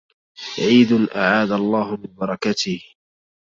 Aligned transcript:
عيد 0.59 0.91
اعاد 1.15 1.51
الله 1.51 1.87
من 1.97 2.15
بركاته 2.15 2.79